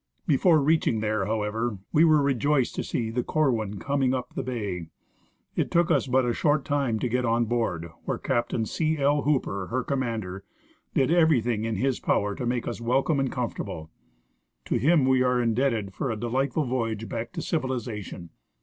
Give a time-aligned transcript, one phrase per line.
[0.25, 4.87] Before reaching there, however, we Avere rejoiced to see the Convin coming up the bay.
[5.55, 8.97] It took us but a short time to get on board, where Captain C.
[8.97, 9.21] L.
[9.21, 10.43] Hooper, her commander,
[10.95, 13.91] did everything in his powder to make us welcome and comfortable.
[14.65, 18.31] To him we are indebted for a delightful voyage back to civilization.